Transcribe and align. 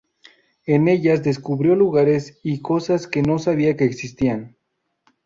En 0.65 0.87
ellas 0.87 1.21
descubrirá 1.21 1.75
lugares 1.75 2.39
y 2.41 2.59
cosas 2.63 3.05
que 3.05 3.21
no 3.21 3.37
sabía 3.37 3.77
que 3.77 3.85
existían. 3.85 4.57